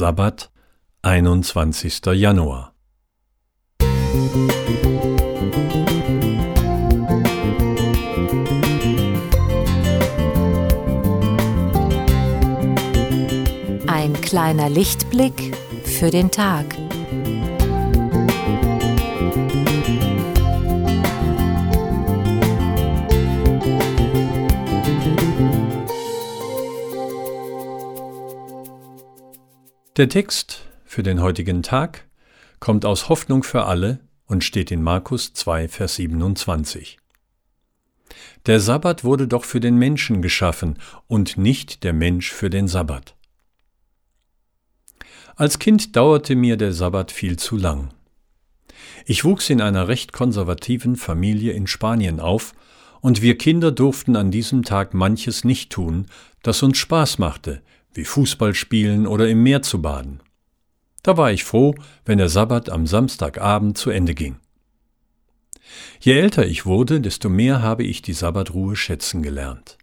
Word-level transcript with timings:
Sabbat, 0.00 0.50
21. 1.02 2.06
Januar. 2.14 2.72
Ein 13.86 14.18
kleiner 14.22 14.70
Lichtblick 14.70 15.54
für 15.84 16.10
den 16.10 16.30
Tag. 16.30 16.79
Der 29.96 30.08
Text 30.08 30.62
für 30.84 31.02
den 31.02 31.20
heutigen 31.20 31.64
Tag 31.64 32.06
kommt 32.60 32.84
aus 32.84 33.08
Hoffnung 33.08 33.42
für 33.42 33.64
alle 33.64 33.98
und 34.24 34.44
steht 34.44 34.70
in 34.70 34.84
Markus 34.84 35.32
2, 35.32 35.66
Vers 35.66 35.96
27. 35.96 36.98
Der 38.46 38.60
Sabbat 38.60 39.02
wurde 39.02 39.26
doch 39.26 39.44
für 39.44 39.58
den 39.58 39.76
Menschen 39.76 40.22
geschaffen 40.22 40.78
und 41.08 41.38
nicht 41.38 41.82
der 41.82 41.92
Mensch 41.92 42.30
für 42.30 42.50
den 42.50 42.68
Sabbat. 42.68 43.16
Als 45.34 45.58
Kind 45.58 45.96
dauerte 45.96 46.36
mir 46.36 46.56
der 46.56 46.72
Sabbat 46.72 47.10
viel 47.10 47.36
zu 47.36 47.56
lang. 47.56 47.92
Ich 49.06 49.24
wuchs 49.24 49.50
in 49.50 49.60
einer 49.60 49.88
recht 49.88 50.12
konservativen 50.12 50.94
Familie 50.94 51.52
in 51.52 51.66
Spanien 51.66 52.20
auf, 52.20 52.54
und 53.00 53.22
wir 53.22 53.38
Kinder 53.38 53.72
durften 53.72 54.14
an 54.14 54.30
diesem 54.30 54.62
Tag 54.62 54.94
manches 54.94 55.42
nicht 55.42 55.72
tun, 55.72 56.06
das 56.42 56.62
uns 56.62 56.78
Spaß 56.78 57.18
machte, 57.18 57.62
wie 57.92 58.04
Fußball 58.04 58.54
spielen 58.54 59.06
oder 59.06 59.28
im 59.28 59.42
Meer 59.42 59.62
zu 59.62 59.82
baden. 59.82 60.20
Da 61.02 61.16
war 61.16 61.32
ich 61.32 61.44
froh, 61.44 61.74
wenn 62.04 62.18
der 62.18 62.28
Sabbat 62.28 62.70
am 62.70 62.86
Samstagabend 62.86 63.78
zu 63.78 63.90
Ende 63.90 64.14
ging. 64.14 64.36
Je 66.00 66.18
älter 66.18 66.46
ich 66.46 66.66
wurde, 66.66 67.00
desto 67.00 67.28
mehr 67.28 67.62
habe 67.62 67.84
ich 67.84 68.02
die 68.02 68.12
Sabbatruhe 68.12 68.76
schätzen 68.76 69.22
gelernt. 69.22 69.78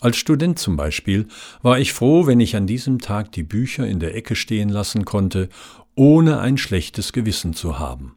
Als 0.00 0.18
Student 0.18 0.58
zum 0.58 0.76
Beispiel 0.76 1.26
war 1.62 1.78
ich 1.78 1.92
froh, 1.92 2.26
wenn 2.26 2.40
ich 2.40 2.54
an 2.54 2.66
diesem 2.66 3.00
Tag 3.00 3.32
die 3.32 3.42
Bücher 3.42 3.86
in 3.86 3.98
der 3.98 4.14
Ecke 4.14 4.36
stehen 4.36 4.68
lassen 4.68 5.04
konnte, 5.04 5.48
ohne 5.94 6.38
ein 6.40 6.58
schlechtes 6.58 7.12
Gewissen 7.12 7.54
zu 7.54 7.78
haben. 7.78 8.16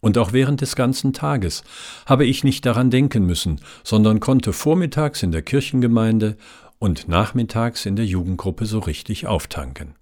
Und 0.00 0.18
auch 0.18 0.32
während 0.32 0.60
des 0.60 0.76
ganzen 0.76 1.12
Tages 1.12 1.64
habe 2.04 2.24
ich 2.24 2.44
nicht 2.44 2.64
daran 2.64 2.90
denken 2.90 3.26
müssen, 3.26 3.60
sondern 3.82 4.20
konnte 4.20 4.52
vormittags 4.52 5.24
in 5.24 5.32
der 5.32 5.42
Kirchengemeinde 5.42 6.36
und 6.78 7.08
nachmittags 7.08 7.86
in 7.86 7.96
der 7.96 8.06
Jugendgruppe 8.06 8.66
so 8.66 8.78
richtig 8.78 9.26
auftanken. 9.26 9.94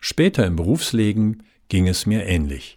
Später 0.00 0.46
im 0.46 0.56
Berufsleben 0.56 1.42
ging 1.68 1.86
es 1.88 2.06
mir 2.06 2.24
ähnlich. 2.26 2.76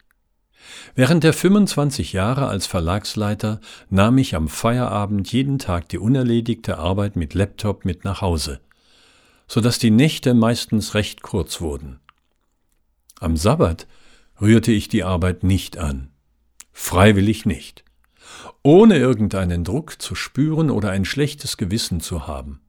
Während 0.95 1.23
der 1.23 1.33
25 1.33 2.13
Jahre 2.13 2.47
als 2.47 2.67
Verlagsleiter 2.67 3.59
nahm 3.89 4.17
ich 4.17 4.35
am 4.35 4.47
Feierabend 4.47 5.31
jeden 5.31 5.59
Tag 5.59 5.89
die 5.89 5.97
unerledigte 5.97 6.77
Arbeit 6.77 7.15
mit 7.15 7.33
Laptop 7.33 7.85
mit 7.85 8.03
nach 8.03 8.21
Hause, 8.21 8.59
so 9.47 9.61
dass 9.61 9.79
die 9.79 9.91
Nächte 9.91 10.33
meistens 10.33 10.93
recht 10.93 11.21
kurz 11.21 11.61
wurden. 11.61 11.99
Am 13.19 13.37
Sabbat 13.37 13.87
rührte 14.39 14.71
ich 14.71 14.87
die 14.87 15.03
Arbeit 15.03 15.43
nicht 15.43 15.77
an. 15.77 16.09
Freiwillig 16.73 17.45
nicht 17.45 17.83
ohne 18.63 18.97
irgendeinen 18.97 19.63
Druck 19.63 20.01
zu 20.01 20.15
spüren 20.15 20.69
oder 20.69 20.91
ein 20.91 21.05
schlechtes 21.05 21.57
Gewissen 21.57 21.99
zu 21.99 22.27
haben. 22.27 22.61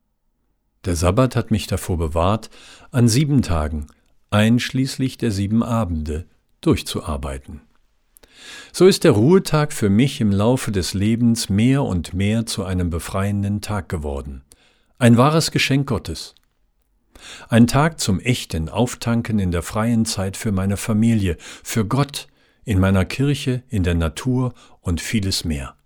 Der 0.85 0.97
Sabbat 0.97 1.37
hat 1.37 1.51
mich 1.51 1.67
davor 1.67 1.99
bewahrt, 1.99 2.51
an 2.91 3.09
sieben 3.09 3.43
Tagen, 3.43 3.87
einschließlich 4.31 5.19
der 5.19 5.31
sieben 5.31 5.63
Abende, 5.63 6.27
durchzuarbeiten. 6.61 7.61
So 8.73 8.87
ist 8.87 9.05
der 9.05 9.13
Ruhetag 9.13 9.73
für 9.73 9.91
mich 9.91 10.21
im 10.21 10.33
Laufe 10.33 10.73
des 10.73 10.95
Lebens 10.95 11.49
mehr 11.49 11.83
und 11.83 12.15
mehr 12.15 12.47
zu 12.47 12.65
einem 12.65 12.91
befreienden 12.91 13.61
Tag 13.61 13.89
geworden. 13.89 14.43
Ein 14.99 15.17
wahres 15.17 15.51
Geschenk 15.51 15.89
Gottes. 15.89 16.35
Ein 17.49 17.67
Tag 17.67 18.01
zum 18.01 18.19
echten 18.19 18.69
Auftanken 18.69 19.39
in 19.39 19.53
der 19.53 19.63
freien 19.63 20.05
Zeit 20.05 20.37
für 20.37 20.51
meine 20.51 20.77
Familie, 20.77 21.37
für 21.63 21.85
Gott, 21.85 22.27
in 22.65 22.79
meiner 22.79 23.05
Kirche, 23.05 23.63
in 23.69 23.83
der 23.83 23.95
Natur 23.95 24.55
und 24.81 25.01
vieles 25.01 25.45
mehr. 25.45 25.77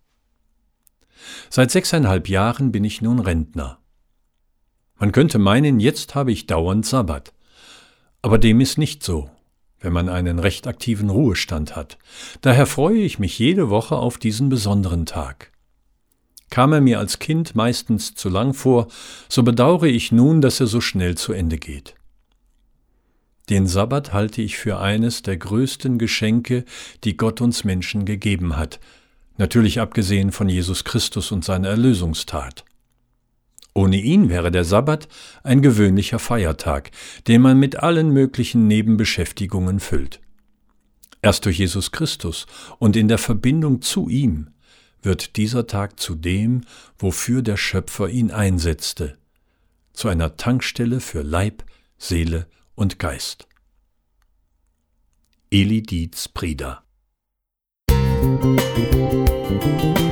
Seit 1.51 1.71
sechseinhalb 1.71 2.29
Jahren 2.29 2.73
bin 2.73 2.85
ich 2.85 3.03
nun 3.03 3.19
Rentner. 3.19 3.79
Man 4.99 5.13
könnte 5.13 5.39
meinen, 5.39 5.81
jetzt 5.81 6.15
habe 6.15 6.33
ich 6.33 6.47
dauernd 6.47 6.87
Sabbat. 6.87 7.33
Aber 8.23 8.39
dem 8.39 8.61
ist 8.61 8.79
nicht 8.79 9.03
so, 9.03 9.31
wenn 9.81 9.93
man 9.93 10.09
einen 10.09 10.39
recht 10.39 10.67
aktiven 10.67 11.11
Ruhestand 11.11 11.77
hat. 11.77 11.99
Daher 12.41 12.67
freue 12.67 12.99
ich 12.99 13.19
mich 13.19 13.39
jede 13.39 13.71
Woche 13.71 13.97
auf 13.97 14.19
diesen 14.19 14.49
besonderen 14.49 15.07
Tag. 15.07 15.53
Kam 16.49 16.73
er 16.73 16.81
mir 16.81 16.99
als 16.99 17.19
Kind 17.19 17.55
meistens 17.55 18.15
zu 18.15 18.29
lang 18.29 18.55
vor, 18.55 18.89
so 19.29 19.43
bedauere 19.43 19.87
ich 19.87 20.13
nun, 20.13 20.41
dass 20.41 20.61
er 20.61 20.67
so 20.67 20.81
schnell 20.81 21.17
zu 21.17 21.33
Ende 21.33 21.59
geht. 21.59 21.95
Den 23.49 23.69
Sabbat 23.69 24.13
halte 24.13 24.43
ich 24.43 24.57
für 24.57 24.81
eines 24.81 25.23
der 25.23 25.37
größten 25.37 25.99
Geschenke, 25.99 26.65
die 27.05 27.17
Gott 27.17 27.41
uns 27.41 27.63
Menschen 27.63 28.05
gegeben 28.05 28.57
hat, 28.57 28.81
natürlich 29.39 29.81
abgesehen 29.81 30.33
von 30.33 30.49
Jesus 30.49 30.83
Christus 30.83 31.31
und 31.31 31.45
seiner 31.45 31.69
Erlösungstat. 31.69 32.65
Ohne 33.73 33.99
ihn 33.99 34.31
wäre 34.31 34.51
der 34.51 34.65
Sabbat 34.65 35.07
ein 35.45 35.63
gewöhnlicher 35.63 36.19
Feiertag, 36.19 36.91
den 37.29 37.43
man 37.43 37.59
mit 37.59 37.77
allen 37.77 38.11
möglichen 38.11 38.67
Nebenbeschäftigungen 38.67 39.81
füllt. 39.81 40.21
Erst 41.23 41.45
durch 41.45 41.59
Jesus 41.59 41.93
Christus 41.93 42.47
und 42.79 42.97
in 42.97 43.07
der 43.07 43.19
Verbindung 43.19 43.83
zu 43.83 44.09
ihm 44.09 44.49
wird 45.03 45.37
dieser 45.37 45.67
Tag 45.67 46.01
zu 46.01 46.15
dem, 46.15 46.63
wofür 46.99 47.43
der 47.43 47.57
Schöpfer 47.57 48.09
ihn 48.09 48.31
einsetzte, 48.31 49.19
zu 49.93 50.09
einer 50.09 50.37
Tankstelle 50.37 51.01
für 51.01 51.23
Leib, 51.23 51.63
Seele 51.99 52.47
und 52.77 53.01
Geist. 53.01 53.49
Eli 55.51 55.83
Dietz 55.83 56.29
Prieder 56.29 56.85
Musik 57.91 60.06